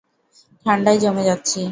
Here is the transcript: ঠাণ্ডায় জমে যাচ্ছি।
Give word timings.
ঠাণ্ডায় 0.65 0.99
জমে 0.99 1.23
যাচ্ছি। 1.23 1.61